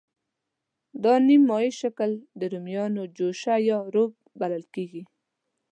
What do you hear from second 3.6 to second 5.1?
یا روب بلل کېږي.